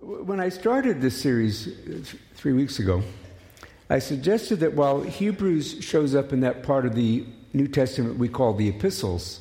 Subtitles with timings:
[0.00, 2.02] When I started this series uh,
[2.34, 3.02] three weeks ago,
[3.90, 8.28] I suggested that while Hebrews shows up in that part of the New Testament we
[8.28, 9.40] call the epistles,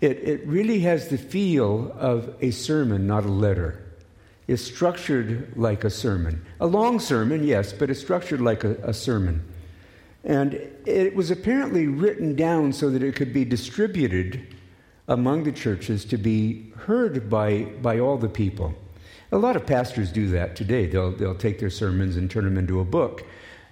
[0.00, 3.82] it, it really has the feel of a sermon, not a letter.
[4.46, 6.46] It's structured like a sermon.
[6.60, 9.42] A long sermon, yes, but it's structured like a, a sermon.
[10.22, 10.54] And
[10.86, 14.54] it was apparently written down so that it could be distributed
[15.08, 18.76] among the churches to be heard by, by all the people.
[19.30, 20.86] A lot of pastors do that today.
[20.86, 23.24] They'll, they'll take their sermons and turn them into a book,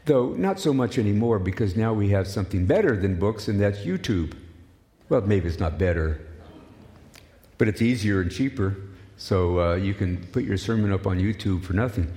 [0.05, 3.79] though not so much anymore because now we have something better than books, and that's
[3.79, 4.35] YouTube.
[5.09, 6.21] Well, maybe it's not better,
[7.57, 8.77] but it's easier and cheaper,
[9.17, 12.13] so uh, you can put your sermon up on YouTube for nothing.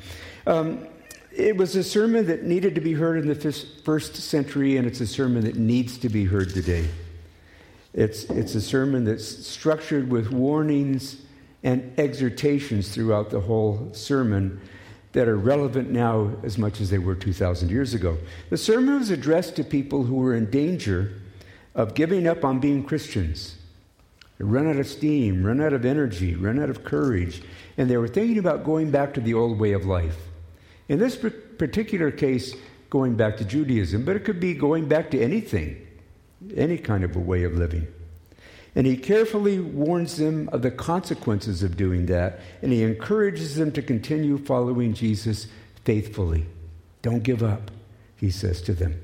[0.45, 0.87] Um,
[1.31, 3.35] it was a sermon that needed to be heard in the
[3.83, 6.89] first century, and it's a sermon that needs to be heard today.
[7.93, 11.21] It's, it's a sermon that's structured with warnings
[11.63, 14.59] and exhortations throughout the whole sermon
[15.11, 18.17] that are relevant now as much as they were 2,000 years ago.
[18.49, 21.13] The sermon was addressed to people who were in danger
[21.75, 23.55] of giving up on being Christians.
[24.37, 27.41] Run out of steam, run out of energy, run out of courage,
[27.77, 30.17] and they were thinking about going back to the old way of life.
[30.87, 32.55] In this particular case,
[32.89, 35.85] going back to Judaism, but it could be going back to anything,
[36.55, 37.87] any kind of a way of living.
[38.75, 43.71] And he carefully warns them of the consequences of doing that, and he encourages them
[43.73, 45.47] to continue following Jesus
[45.85, 46.45] faithfully.
[47.01, 47.71] Don't give up,
[48.15, 49.01] he says to them.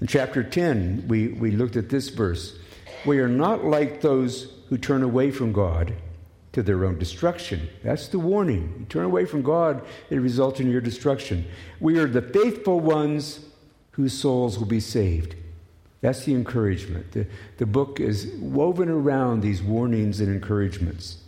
[0.00, 2.58] In chapter 10, we, we looked at this verse.
[3.06, 5.94] We are not like those who turn away from God
[6.52, 7.68] to their own destruction.
[7.82, 8.74] That's the warning.
[8.80, 11.46] You turn away from God, it results in your destruction.
[11.80, 13.40] We are the faithful ones
[13.92, 15.36] whose souls will be saved.
[16.02, 17.12] That's the encouragement.
[17.12, 21.18] The, the book is woven around these warnings and encouragements.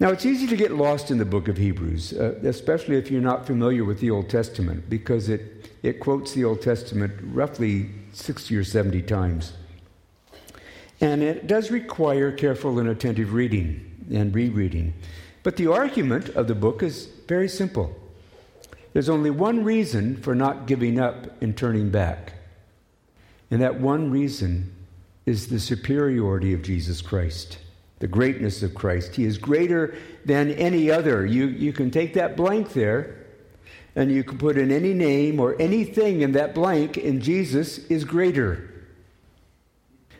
[0.00, 3.20] Now, it's easy to get lost in the book of Hebrews, uh, especially if you're
[3.20, 8.56] not familiar with the Old Testament, because it, it quotes the Old Testament roughly 60
[8.56, 9.52] or 70 times.
[11.00, 14.94] And it does require careful and attentive reading and rereading.
[15.42, 17.94] But the argument of the book is very simple.
[18.92, 22.32] There's only one reason for not giving up and turning back.
[23.50, 24.72] And that one reason
[25.26, 27.58] is the superiority of Jesus Christ,
[27.98, 29.16] the greatness of Christ.
[29.16, 31.26] He is greater than any other.
[31.26, 33.16] You, you can take that blank there
[33.96, 38.04] and you can put in any name or anything in that blank, and Jesus is
[38.04, 38.70] greater.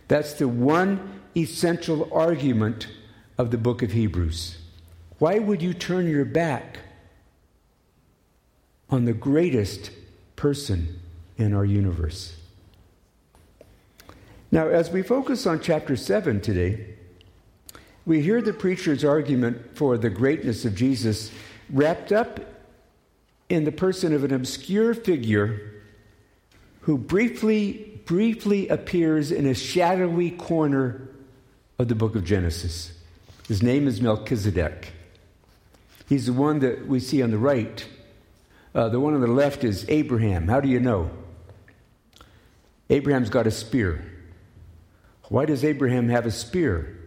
[0.08, 2.88] That's the one essential argument
[3.38, 4.58] of the book of Hebrews.
[5.18, 6.78] Why would you turn your back
[8.88, 9.92] on the greatest
[10.34, 10.98] person
[11.38, 12.34] in our universe?
[14.52, 16.94] Now, as we focus on chapter 7 today,
[18.04, 21.30] we hear the preacher's argument for the greatness of Jesus
[21.70, 22.40] wrapped up
[23.48, 25.82] in the person of an obscure figure
[26.80, 31.08] who briefly, briefly appears in a shadowy corner
[31.78, 32.92] of the book of Genesis.
[33.46, 34.92] His name is Melchizedek.
[36.08, 37.86] He's the one that we see on the right.
[38.74, 40.48] Uh, the one on the left is Abraham.
[40.48, 41.10] How do you know?
[42.88, 44.09] Abraham's got a spear.
[45.30, 46.98] Why does Abraham have a spear?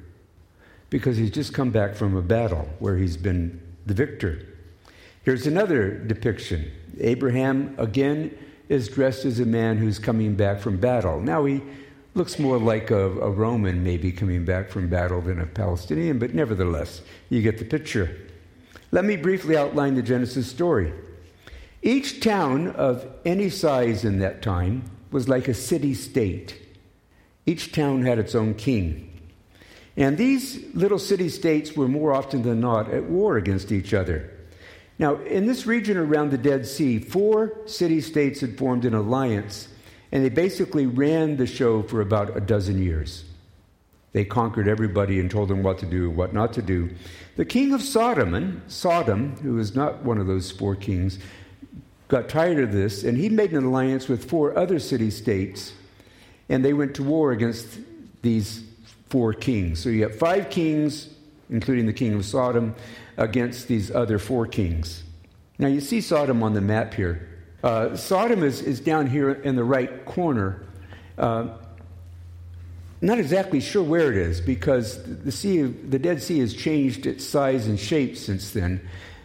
[0.90, 4.40] Because he's just come back from a battle where he's been the victor.
[5.24, 6.72] Here's another depiction.
[7.02, 8.36] Abraham, again,
[8.70, 11.20] is dressed as a man who's coming back from battle.
[11.20, 11.62] Now, he
[12.14, 16.34] looks more like a, a, Roman, maybe coming back from battle, than a Palestinian, but
[16.34, 18.16] nevertheless, you get the picture.
[18.92, 20.94] Let me briefly outline the Genesis story.
[21.82, 26.63] Each town of any size in that time was like a city state.
[27.46, 29.10] Each town had its own king.
[29.96, 34.30] And these little city states were more often than not at war against each other.
[34.98, 39.68] Now, in this region around the Dead Sea, four city states had formed an alliance,
[40.12, 43.26] and they basically ran the show for about a dozen years.
[44.14, 46.92] They conquered everybody and told them what to do and what not to do.
[47.36, 51.18] The king of Sodom, Sodom, who was not one of those four kings,
[52.08, 55.74] got tired of this, and he made an alliance with four other city states
[56.50, 57.80] and they went to war against
[58.22, 58.64] these
[59.10, 59.80] four kings.
[59.80, 61.10] So you have five kings,
[61.50, 62.76] including the king of Sodom,
[63.18, 65.04] against these other four kings.
[65.60, 67.30] Now you see Sodom on the map here.
[67.64, 70.64] Uh, Sodom is, is down here in the right corner.
[71.18, 71.50] Uh,
[73.02, 77.26] not exactly sure where it is because the sea, the Dead Sea has changed its
[77.26, 78.82] size and shape since then.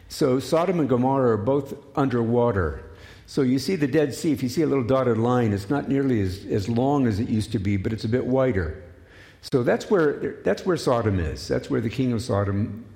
[0.08, 2.82] So Sodom and Gomorrah are both underwater.
[3.28, 5.86] So you see the Dead Sea, if you see a little dotted line, it's not
[5.86, 8.82] nearly as, as long as it used to be, but it's a bit wider.
[9.42, 11.46] So that's where, that's where Sodom is.
[11.46, 12.86] That's where the king of Sodom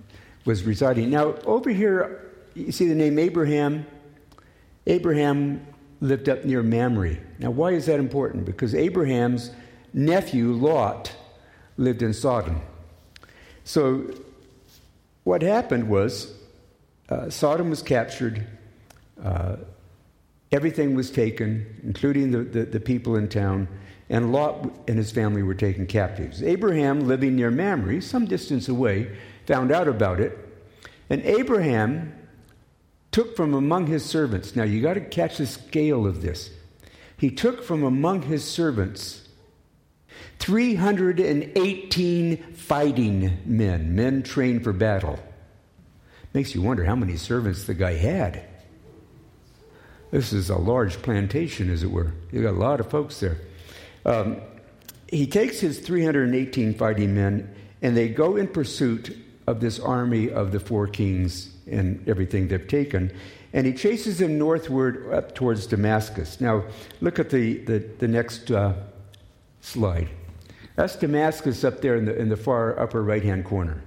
[0.46, 1.10] was residing.
[1.10, 3.86] Now, over here you see the name Abraham.
[4.86, 5.66] Abraham
[6.00, 7.18] lived up near Mamre.
[7.38, 8.46] Now, why is that important?
[8.46, 9.50] Because Abraham's
[9.92, 11.14] nephew, Lot,
[11.76, 12.62] lived in Sodom.
[13.64, 14.10] So,
[15.24, 16.32] what happened was
[17.10, 18.46] uh, Sodom was captured,
[19.22, 19.56] uh,
[20.52, 23.66] everything was taken, including the, the, the, people in town,
[24.10, 26.42] and Lot and his family were taken captives.
[26.42, 29.16] Abraham, living near Mamre, some distance away,
[29.46, 30.38] found out about it,
[31.08, 32.12] and Abraham
[33.10, 34.54] took from among his servants.
[34.54, 36.50] Now, you got to catch the scale of this.
[37.16, 39.28] He took from among his servants
[40.38, 45.18] 318 fighting men, men trained for battle.
[46.34, 48.44] Makes you wonder how many servants the guy had.
[50.12, 52.12] This is a large plantation, as it were.
[52.30, 53.38] You got a lot of folks there.
[54.04, 54.42] Um,
[55.08, 59.16] he takes his 318 fighting men, and they go in pursuit
[59.46, 63.10] of this army of the four kings and everything they've taken.
[63.54, 66.42] And he chases them northward up towards Damascus.
[66.42, 66.64] Now,
[67.00, 68.74] look at the, the, the next uh,
[69.62, 70.10] slide.
[70.76, 73.82] That's Damascus up there in the, in the far upper right hand corner.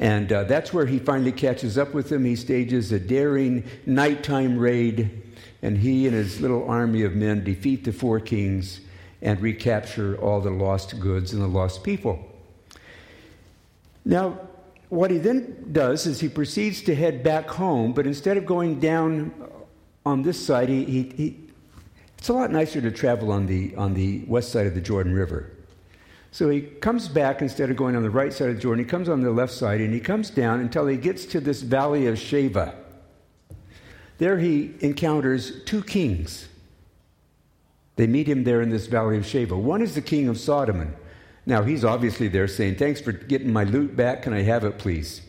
[0.00, 2.24] And uh, that's where he finally catches up with them.
[2.24, 5.10] He stages a daring nighttime raid,
[5.60, 8.80] and he and his little army of men defeat the four kings
[9.20, 12.18] and recapture all the lost goods and the lost people.
[14.06, 14.40] Now,
[14.88, 18.80] what he then does is he proceeds to head back home, but instead of going
[18.80, 19.30] down
[20.06, 21.40] on this side, he, he, he,
[22.16, 25.12] it's a lot nicer to travel on the, on the west side of the Jordan
[25.12, 25.52] River.
[26.32, 29.08] So he comes back instead of going on the right side of Jordan, he comes
[29.08, 32.16] on the left side and he comes down until he gets to this valley of
[32.16, 32.74] Shaveh.
[34.18, 36.48] There he encounters two kings.
[37.96, 39.60] They meet him there in this valley of Shaveh.
[39.60, 40.94] One is the king of Sodom.
[41.46, 44.22] Now he's obviously there saying, Thanks for getting my loot back.
[44.22, 45.22] Can I have it, please?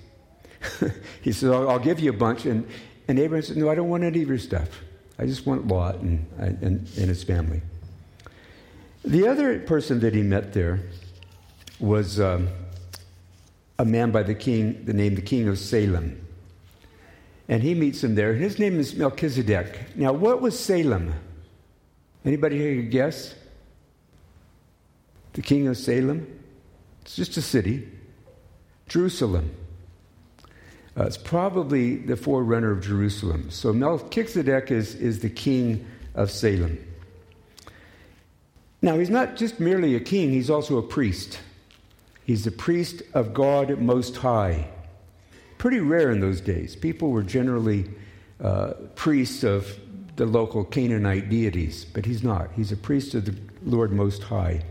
[1.21, 2.45] he says, I'll, I'll, give you a bunch.
[2.45, 2.67] And,
[3.07, 4.69] and Abraham says, No, I don't want any of your stuff.
[5.17, 7.61] I just want Lot and, and, and his family.
[9.03, 10.79] The other person that he met there
[11.79, 12.49] was um,
[13.79, 16.23] a man by the king, the name the king of Salem.
[17.49, 18.35] And he meets him there.
[18.35, 19.95] His name is Melchizedek.
[19.95, 21.13] Now, what was Salem?
[22.23, 23.33] Anybody here guess?
[25.33, 26.27] The king of Salem?
[27.01, 27.89] It's just a city.
[28.87, 29.55] Jerusalem.
[30.95, 33.49] Uh, it's probably the forerunner of Jerusalem.
[33.49, 36.77] So Melchizedek is, is the king of Salem.
[38.81, 41.39] Now, he's not just merely a king, he's also a priest.
[42.23, 44.67] He's the priest of God Most High.
[45.57, 46.75] Pretty rare in those days.
[46.75, 47.89] People were generally
[48.43, 49.77] uh, priests of
[50.15, 52.49] the local Canaanite deities, but he's not.
[52.55, 54.63] He's a priest of the Lord Most High.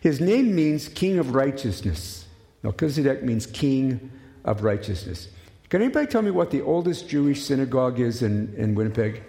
[0.00, 2.26] His name means King of Righteousness.
[2.62, 4.10] Melchizedek means King
[4.44, 5.28] of Righteousness.
[5.68, 9.22] Can anybody tell me what the oldest Jewish synagogue is in, in Winnipeg?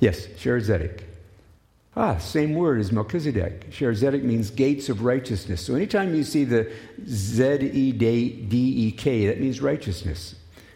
[0.00, 1.02] Yes, Shaarey
[1.96, 3.70] Ah, same word as Melchizedek.
[3.70, 5.60] Shaarey means gates of righteousness.
[5.60, 6.70] So anytime you see the
[7.06, 7.42] Z
[7.72, 10.34] E D E K, that means righteousness.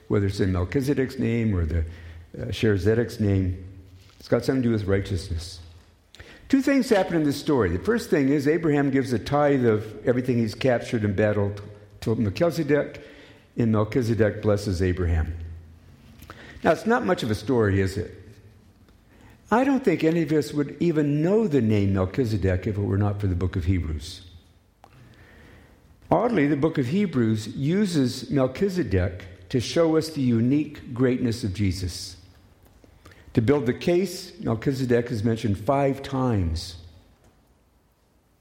[0.08, 1.84] Whether it's in Melchizedek's name or the
[2.38, 2.50] uh,
[3.20, 3.64] name,
[4.18, 5.60] it's got something to do with righteousness.
[6.48, 7.70] Two things happen in this story.
[7.70, 11.62] The first thing is Abraham gives a tithe of everything he's captured and battled
[12.02, 13.00] to Melchizedek,
[13.56, 15.34] and Melchizedek blesses Abraham.
[16.62, 18.23] Now, it's not much of a story, is it?
[19.50, 22.98] I don't think any of us would even know the name Melchizedek if it were
[22.98, 24.22] not for the book of Hebrews.
[26.10, 32.16] Oddly, the book of Hebrews uses Melchizedek to show us the unique greatness of Jesus.
[33.34, 36.76] To build the case, Melchizedek is mentioned five times.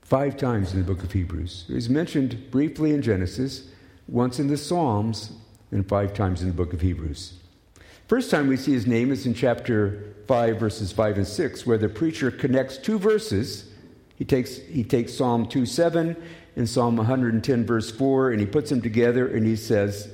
[0.01, 1.65] Five times in the book of Hebrews.
[1.67, 3.67] He's mentioned briefly in Genesis,
[4.07, 5.31] once in the Psalms,
[5.71, 7.33] and five times in the book of Hebrews.
[8.13, 11.79] First time we see his name is in chapter 5, verses 5 and 6, where
[11.79, 13.71] the preacher connects two verses.
[14.17, 16.15] He takes, he takes Psalm 2 7
[16.55, 20.11] and Psalm 110, verse 4, and he puts them together and he says,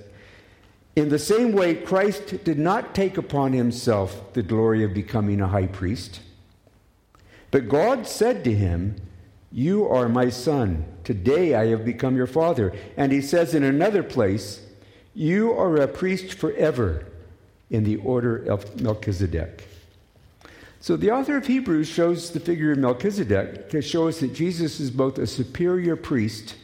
[0.96, 5.50] In the same way, Christ did not take upon himself the glory of becoming a
[5.50, 6.22] high priest,
[7.52, 8.96] but God said to him,
[9.52, 10.86] You are my son.
[11.04, 12.74] Today I have become your father.
[12.96, 14.62] And he says in another place,
[15.14, 17.06] You are a priest forever
[17.70, 19.68] in the order of Melchizedek.
[20.82, 24.80] So the author of Hebrews shows the figure of Melchizedek to show us that Jesus
[24.80, 26.56] is both a superior priest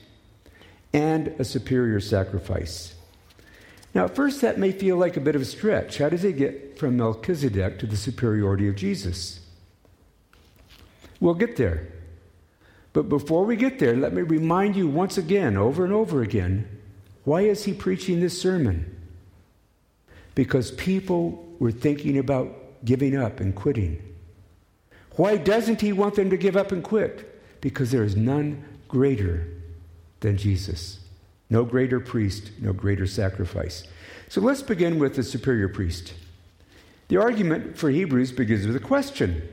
[0.93, 2.95] and a superior sacrifice.
[3.93, 5.97] Now, at first, that may feel like a bit of a stretch.
[5.97, 9.41] How does he get from Melchizedek to the superiority of Jesus?
[11.19, 11.88] We'll get there.
[12.93, 16.67] But before we get there, let me remind you once again, over and over again,
[17.25, 18.94] Why is he preaching this sermon?
[20.35, 24.01] Because people were thinking about giving up and quitting.
[25.15, 27.61] Why doesn't he want them to give up and quit?
[27.61, 29.47] Because there is none greater
[30.19, 30.99] than Jesus.
[31.49, 33.85] No greater priest, no greater sacrifice.
[34.29, 36.13] So let's begin with the superior priest.
[37.07, 39.47] The argument for Hebrews begins with a question.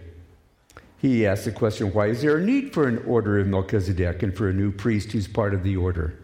[0.99, 4.35] He asks the question why is there a need for an order of Melchizedek and
[4.35, 6.19] for a new priest who's part of the order?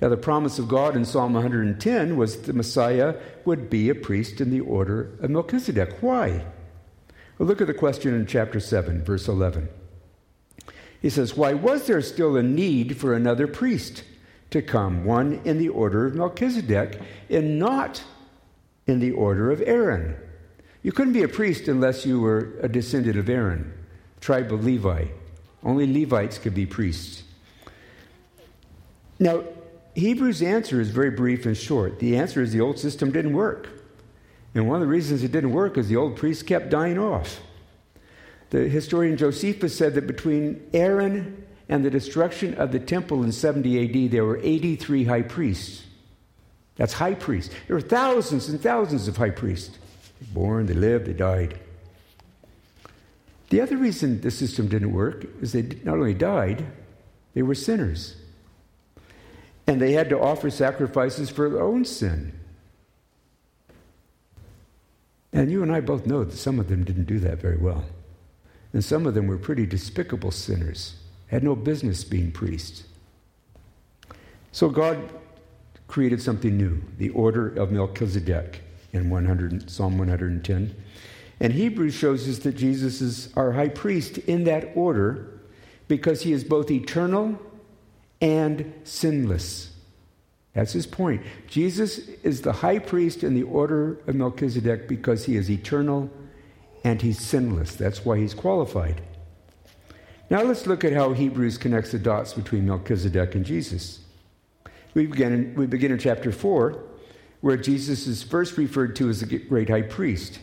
[0.00, 3.94] Now, the promise of God in Psalm 110 was that the Messiah would be a
[3.94, 5.98] priest in the order of Melchizedek.
[6.00, 6.44] Why?
[7.36, 9.68] Well, look at the question in chapter 7, verse 11.
[11.02, 14.04] He says, Why was there still a need for another priest
[14.50, 18.02] to come, one in the order of Melchizedek, and not
[18.86, 20.16] in the order of Aaron?
[20.82, 23.70] You couldn't be a priest unless you were a descendant of Aaron,
[24.20, 25.08] tribe of Levi.
[25.62, 27.22] Only Levites could be priests.
[29.18, 29.44] Now,
[29.94, 31.98] Hebrews' answer is very brief and short.
[31.98, 33.68] The answer is the old system didn't work.
[34.54, 37.40] And one of the reasons it didn't work is the old priests kept dying off.
[38.50, 44.04] The historian Josephus said that between Aaron and the destruction of the temple in 70
[44.04, 45.84] AD, there were 83 high priests.
[46.76, 47.54] That's high priests.
[47.66, 49.78] There were thousands and thousands of high priests.
[50.20, 51.60] They born, they lived, they died.
[53.50, 56.66] The other reason the system didn't work is they not only died,
[57.34, 58.16] they were sinners.
[59.66, 62.32] And they had to offer sacrifices for their own sin.
[65.32, 67.84] And you and I both know that some of them didn't do that very well.
[68.72, 70.94] And some of them were pretty despicable sinners,
[71.28, 72.84] had no business being priests.
[74.52, 74.98] So God
[75.88, 78.62] created something new, the order of Melchizedek
[78.92, 80.74] in 100, Psalm 110.
[81.40, 85.40] And Hebrews shows us that Jesus is our high priest in that order
[85.88, 87.40] because he is both eternal
[88.20, 89.70] and sinless.
[90.54, 91.22] That's his point.
[91.46, 96.10] Jesus is the high priest in the order of Melchizedek because he is eternal
[96.82, 97.76] and he's sinless.
[97.76, 99.00] That's why he's qualified.
[100.28, 104.00] Now let's look at how Hebrews connects the dots between Melchizedek and Jesus.
[104.94, 106.82] We begin in, we begin in chapter 4,
[107.40, 110.40] where Jesus is first referred to as a great high priest.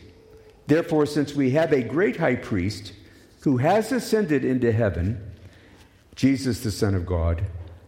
[0.68, 2.94] Therefore, since we have a great high priest
[3.42, 5.22] who has ascended into heaven,
[6.16, 7.44] Jesus, the Son of God,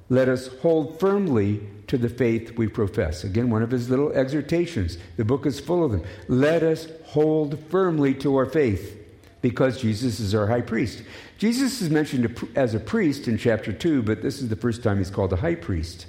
[0.10, 3.24] let us hold firmly to the faith we profess.
[3.24, 4.98] Again, one of his little exhortations.
[5.18, 6.04] The book is full of them.
[6.28, 8.96] Let us hold firmly to our faith
[9.42, 11.04] because Jesus is our high priest.
[11.38, 14.98] Jesus is mentioned as a priest in chapter 2, but this is the first time
[14.98, 16.08] he's called a high priest.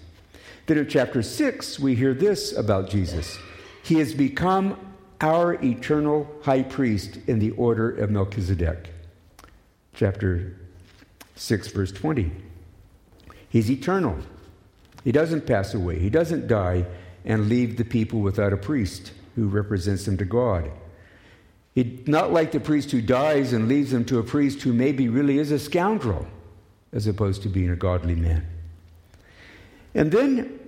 [0.66, 3.38] Then in chapter 6, we hear this about Jesus
[3.82, 4.78] He has become
[5.20, 8.90] our eternal high priest in the order of Melchizedek.
[9.94, 10.56] Chapter
[11.36, 12.49] 6, verse 20.
[13.50, 14.16] He's eternal.
[15.04, 15.98] He doesn't pass away.
[15.98, 16.86] He doesn't die
[17.24, 20.70] and leave the people without a priest who represents them to God.
[21.74, 25.08] He's not like the priest who dies and leaves them to a priest who maybe
[25.08, 26.26] really is a scoundrel,
[26.92, 28.46] as opposed to being a godly man.
[29.94, 30.58] And then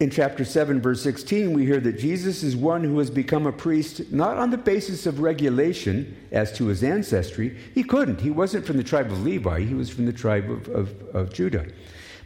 [0.00, 3.52] in chapter 7, verse 16, we hear that Jesus is one who has become a
[3.52, 7.56] priest not on the basis of regulation as to his ancestry.
[7.74, 8.20] He couldn't.
[8.20, 11.32] He wasn't from the tribe of Levi, he was from the tribe of, of, of
[11.32, 11.66] Judah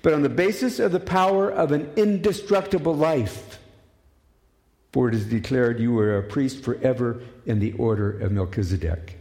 [0.02, 3.58] but on the basis of the power of an indestructible life.
[4.92, 9.18] For it is declared you are a priest forever in the order of Melchizedek.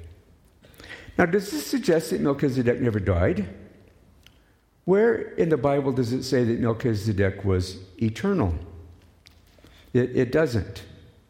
[1.18, 3.48] Now, does this suggest that Melchizedek never died?
[4.86, 8.56] Where in the Bible does it say that Melchizedek was eternal?
[9.94, 10.84] It, it doesn't.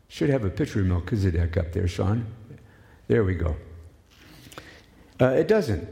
[0.08, 2.26] Should have a picture of Melchizedek up there, Sean.
[3.08, 3.56] There we go.
[5.20, 5.88] Uh, it doesn't.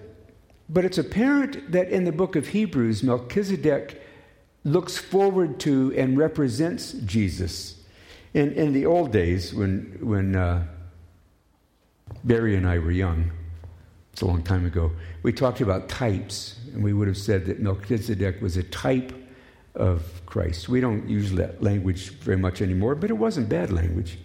[0.70, 4.02] But it's apparent that in the book of Hebrews, Melchizedek
[4.64, 7.82] looks forward to and represents Jesus.
[8.36, 10.68] In, in the old days, when, when uh,
[12.24, 13.32] Barry and I were young,
[14.14, 14.92] it's a long time ago,
[15.24, 19.14] we talked about types, and we would have said that Melchizedek was a type
[19.74, 20.70] of Christ.
[20.70, 24.20] We don't use that language very much anymore, but it wasn't bad language.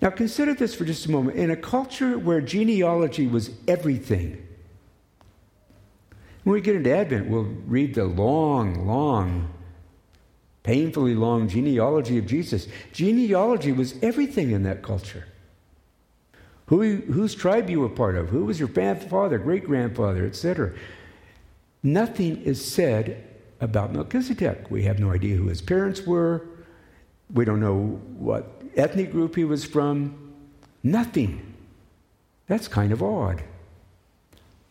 [0.00, 1.36] Now, consider this for just a moment.
[1.36, 4.47] In a culture where genealogy was everything,
[6.48, 9.52] when we get into Advent, we'll read the long, long,
[10.62, 12.68] painfully long genealogy of Jesus.
[12.90, 15.26] Genealogy was everything in that culture.
[16.68, 20.72] Who, whose tribe you were part of, who was your grandfather, great grandfather, etc.
[21.82, 23.26] Nothing is said
[23.60, 24.70] about Melchizedek.
[24.70, 26.46] We have no idea who his parents were.
[27.30, 30.32] We don't know what ethnic group he was from.
[30.82, 31.54] Nothing.
[32.46, 33.42] That's kind of odd.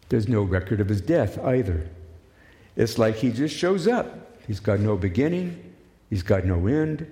[0.09, 1.89] There's no record of his death either.
[2.75, 4.39] It's like he just shows up.
[4.47, 5.67] He's got no beginning
[6.09, 7.05] He's got no end.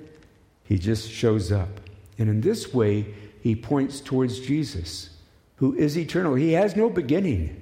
[0.64, 1.70] He just shows up.
[2.18, 5.10] And in this way, he points towards Jesus,
[5.58, 6.36] who is eternal.
[6.36, 7.62] He has no beginning.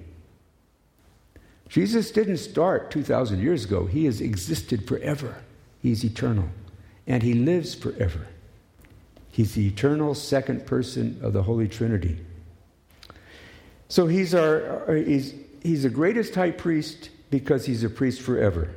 [1.68, 5.38] Jesus didn't start 2,000 years ago, he has existed forever.
[5.82, 6.50] He's eternal,
[7.08, 8.28] and he lives forever.
[9.32, 12.20] He's the eternal second person of the Holy Trinity.
[13.94, 18.74] So he's, our, he's, he's the greatest high priest because he's a priest forever.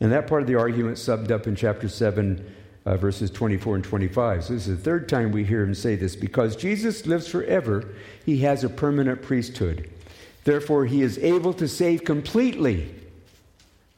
[0.00, 2.44] And that part of the argument summed up in chapter 7,
[2.86, 4.42] uh, verses 24 and 25.
[4.42, 6.16] So this is the third time we hear him say this.
[6.16, 7.94] Because Jesus lives forever,
[8.26, 9.88] he has a permanent priesthood.
[10.42, 12.92] Therefore, he is able to save completely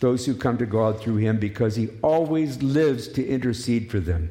[0.00, 4.28] those who come to God through him because he always lives to intercede for them.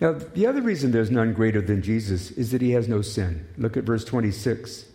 [0.00, 3.46] Now, the other reason there's none greater than Jesus is that he has no sin.
[3.56, 4.86] Look at verse 26.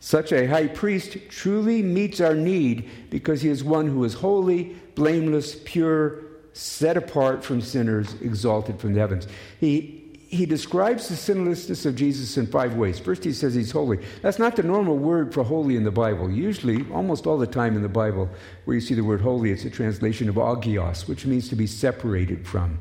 [0.00, 4.76] Such a high priest truly meets our need because he is one who is holy,
[4.94, 9.26] blameless, pure, set apart from sinners, exalted from the heavens.
[9.60, 12.98] He, he describes the sinlessness of Jesus in five ways.
[12.98, 13.98] First, he says he's holy.
[14.22, 16.30] That's not the normal word for holy in the Bible.
[16.30, 18.28] Usually, almost all the time in the Bible,
[18.64, 21.66] where you see the word holy, it's a translation of agios, which means to be
[21.66, 22.78] separated from.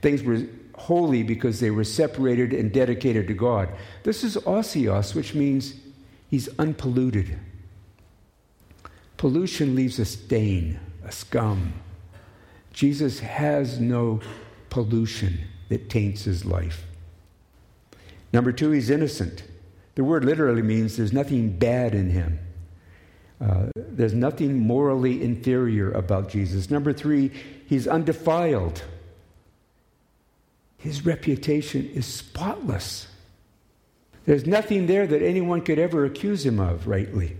[0.00, 0.42] Things were
[0.76, 3.68] holy because they were separated and dedicated to God.
[4.04, 5.74] This is osios, which means
[6.28, 7.38] he's unpolluted.
[9.16, 11.74] Pollution leaves a stain, a scum.
[12.72, 14.20] Jesus has no
[14.70, 16.86] pollution that taints his life.
[18.32, 19.42] Number two, he's innocent.
[19.96, 22.38] The word literally means there's nothing bad in him.
[23.40, 26.70] Uh, there's nothing morally inferior about Jesus.
[26.70, 27.32] Number three,
[27.66, 28.82] he's undefiled.
[30.78, 33.08] His reputation is spotless.
[34.24, 37.36] There's nothing there that anyone could ever accuse him of rightly.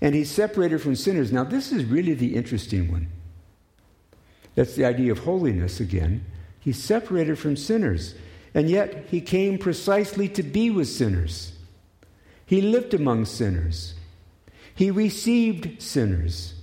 [0.00, 1.32] And he's separated from sinners.
[1.32, 3.08] Now, this is really the interesting one.
[4.54, 6.24] That's the idea of holiness again.
[6.60, 8.14] He's separated from sinners.
[8.54, 11.52] And yet, he came precisely to be with sinners.
[12.46, 13.94] He lived among sinners.
[14.74, 16.54] He received sinners.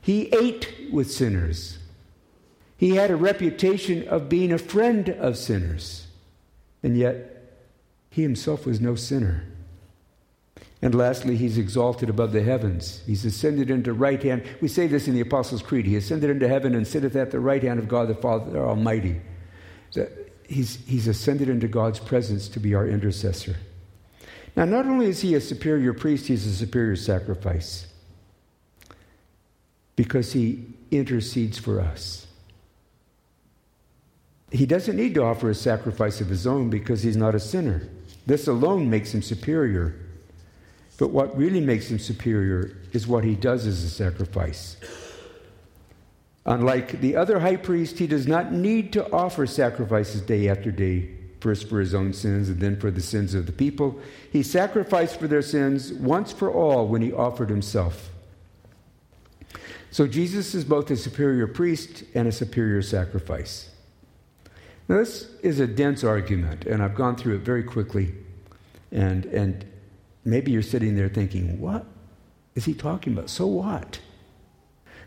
[0.00, 1.78] He ate with sinners.
[2.76, 6.06] He had a reputation of being a friend of sinners.
[6.82, 7.58] And yet,
[8.10, 9.44] he himself was no sinner.
[10.82, 13.02] And lastly, he's exalted above the heavens.
[13.06, 14.44] He's ascended into right hand.
[14.60, 15.86] We say this in the Apostles' Creed.
[15.86, 19.20] He ascended into heaven and sitteth at the right hand of God the Father Almighty
[20.48, 23.56] he's, he's ascended into God's presence to be our intercessor.
[24.56, 27.86] Now, not only is he a superior priest, he's a superior sacrifice
[29.96, 32.23] because he intercedes for us.
[34.54, 37.88] He doesn't need to offer a sacrifice of his own because he's not a sinner.
[38.24, 39.96] This alone makes him superior.
[40.96, 44.76] But what really makes him superior is what he does as a sacrifice.
[46.46, 51.10] Unlike the other high priest, he does not need to offer sacrifices day after day,
[51.40, 53.98] first for his own sins and then for the sins of the people.
[54.30, 58.08] He sacrificed for their sins once for all when he offered himself.
[59.90, 63.70] So Jesus is both a superior priest and a superior sacrifice.
[64.88, 68.14] Now, this is a dense argument, and I've gone through it very quickly.
[68.92, 69.64] And, and
[70.24, 71.86] maybe you're sitting there thinking, what
[72.54, 73.30] is he talking about?
[73.30, 73.98] So what?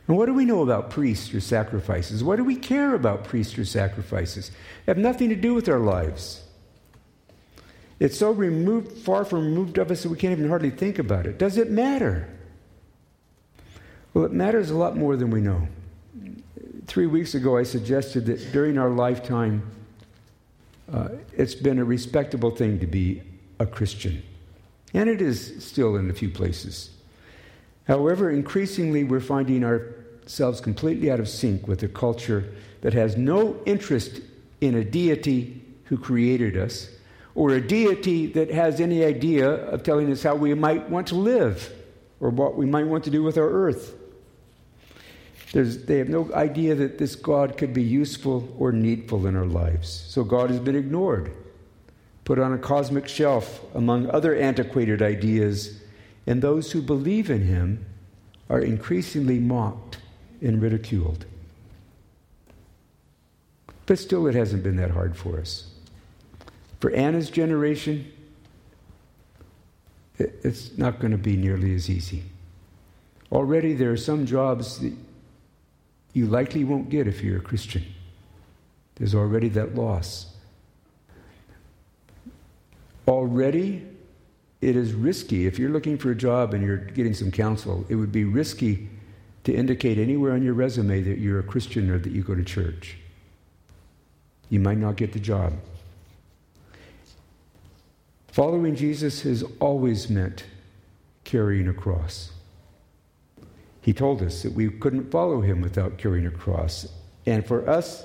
[0.07, 2.23] And what do we know about priests or sacrifices?
[2.23, 4.51] What do we care about priests or sacrifices?
[4.85, 6.43] They have nothing to do with our lives.
[7.99, 11.25] It's so removed, far from removed of us that we can't even hardly think about
[11.25, 11.37] it.
[11.37, 12.29] Does it matter?
[14.13, 15.67] Well, it matters a lot more than we know.
[16.87, 19.69] Three weeks ago, I suggested that during our lifetime,
[20.91, 23.21] uh, it's been a respectable thing to be
[23.59, 24.23] a Christian.
[24.93, 26.91] And it is still in a few places.
[27.87, 33.61] However, increasingly, we're finding ourselves completely out of sync with a culture that has no
[33.65, 34.21] interest
[34.61, 36.89] in a deity who created us,
[37.35, 41.15] or a deity that has any idea of telling us how we might want to
[41.15, 41.71] live
[42.19, 43.93] or what we might want to do with our earth.
[45.53, 49.45] There's, they have no idea that this God could be useful or needful in our
[49.45, 49.89] lives.
[49.89, 51.31] So God has been ignored,
[52.25, 55.79] put on a cosmic shelf among other antiquated ideas
[56.27, 57.85] and those who believe in him
[58.49, 59.97] are increasingly mocked
[60.41, 61.25] and ridiculed.
[63.85, 65.71] But still, it hasn't been that hard for us.
[66.81, 68.11] For Anna's generation,
[70.19, 72.23] it's not going to be nearly as easy.
[73.31, 74.93] Already, there are some jobs that
[76.17, 77.85] you likely won't get if you're a Christian.
[78.95, 80.33] There's already that loss.
[83.07, 83.87] Already,
[84.59, 85.45] it is risky.
[85.45, 88.89] If you're looking for a job and you're getting some counsel, it would be risky
[89.43, 92.43] to indicate anywhere on your resume that you're a Christian or that you go to
[92.43, 92.97] church.
[94.49, 95.53] You might not get the job.
[98.29, 100.45] Following Jesus has always meant
[101.25, 102.31] carrying a cross.
[103.87, 106.89] He told us that we couldn't follow him without carrying a cross.
[107.25, 108.03] And for us,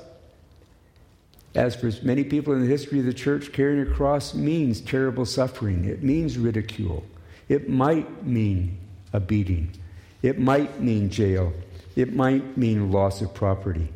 [1.56, 5.26] as for many people in the history of the church, carrying a cross means terrible
[5.26, 5.84] suffering.
[5.86, 7.04] It means ridicule.
[7.48, 8.78] It might mean
[9.12, 9.72] a beating.
[10.22, 11.52] It might mean jail.
[11.96, 13.88] It might mean loss of property.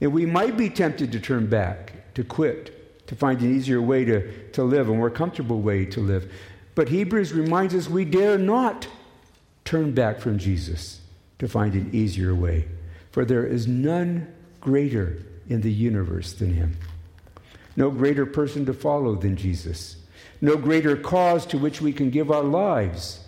[0.00, 4.06] And we might be tempted to turn back, to quit, to find an easier way
[4.06, 6.32] to, to live, a more comfortable way to live.
[6.74, 8.88] But Hebrews reminds us we dare not
[9.66, 11.02] turn back from Jesus
[11.38, 12.68] to find an easier way,
[13.10, 16.76] for there is none greater in the universe than him.
[17.76, 19.96] No greater person to follow than Jesus.
[20.40, 23.24] No greater cause to which we can give our lives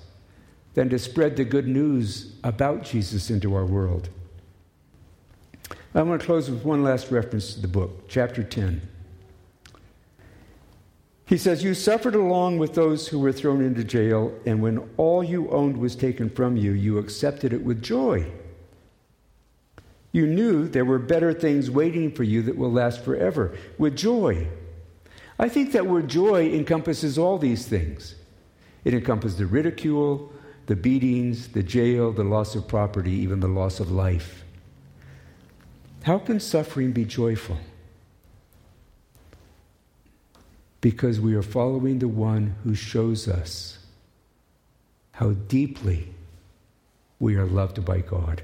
[0.74, 4.08] than to spread the good news about Jesus into our world.
[5.94, 8.80] I want to close with one last reference to the book, chapter 10.
[11.30, 15.22] He says, You suffered along with those who were thrown into jail, and when all
[15.22, 18.26] you owned was taken from you, you accepted it with joy.
[20.10, 24.48] You knew there were better things waiting for you that will last forever, with joy.
[25.38, 28.16] I think that word joy encompasses all these things.
[28.82, 30.32] It encompasses the ridicule,
[30.66, 34.42] the beatings, the jail, the loss of property, even the loss of life.
[36.02, 37.58] How can suffering be joyful?
[40.80, 43.78] Because we are following the one who shows us
[45.12, 46.14] how deeply
[47.18, 48.42] we are loved by God.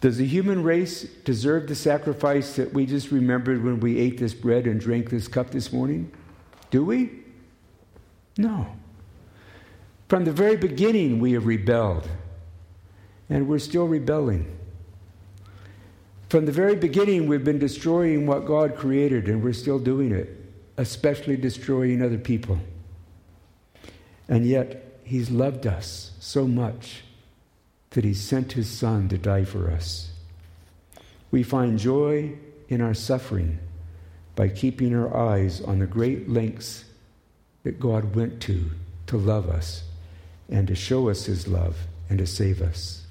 [0.00, 4.34] Does the human race deserve the sacrifice that we just remembered when we ate this
[4.34, 6.12] bread and drank this cup this morning?
[6.70, 7.10] Do we?
[8.36, 8.66] No.
[10.08, 12.08] From the very beginning, we have rebelled,
[13.30, 14.58] and we're still rebelling.
[16.28, 20.43] From the very beginning, we've been destroying what God created, and we're still doing it,
[20.76, 22.58] especially destroying other people.
[24.28, 27.02] And yet, He's loved us so much
[27.90, 30.10] that He sent His Son to die for us.
[31.30, 33.58] We find joy in our suffering
[34.34, 36.84] by keeping our eyes on the great lengths
[37.62, 38.70] that God went to
[39.06, 39.84] to love us
[40.48, 41.76] and to show us his love
[42.08, 43.03] and to save us.